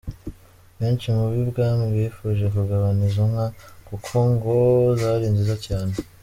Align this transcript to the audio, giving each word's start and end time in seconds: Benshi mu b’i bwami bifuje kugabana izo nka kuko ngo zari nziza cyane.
Benshi 0.79 1.07
mu 1.15 1.25
b’i 1.31 1.43
bwami 1.49 1.85
bifuje 1.95 2.45
kugabana 2.55 3.01
izo 3.09 3.23
nka 3.31 3.47
kuko 3.87 4.15
ngo 4.31 4.55
zari 4.99 5.25
nziza 5.33 5.55
cyane. 5.65 5.93